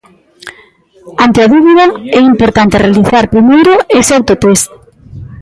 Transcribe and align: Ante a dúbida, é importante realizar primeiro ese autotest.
Ante 1.25 1.39
a 1.45 1.47
dúbida, 1.53 1.85
é 2.19 2.21
importante 2.31 2.81
realizar 2.85 3.25
primeiro 3.33 3.73
ese 3.99 4.11
autotest. 4.17 4.67